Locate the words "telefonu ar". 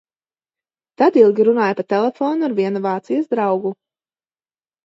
1.95-2.57